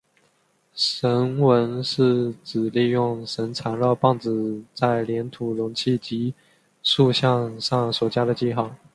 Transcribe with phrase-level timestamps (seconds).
[0.73, 6.33] 绳文是指利用绳缠绕棒子在黏土容器及
[6.81, 8.75] 塑像上所加上的记号。